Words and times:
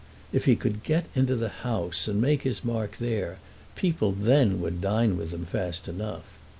If 0.33 0.45
he 0.45 0.55
could 0.55 0.81
get 0.81 1.05
into 1.13 1.35
the 1.35 1.49
House 1.61 2.07
and 2.07 2.19
make 2.19 2.41
his 2.41 2.65
mark 2.65 2.97
there 2.97 3.37
people 3.75 4.11
then 4.11 4.59
would 4.59 4.81
dine 4.81 5.15
with 5.15 5.31
him 5.31 5.45
fast 5.45 5.87
enough. 5.87 6.23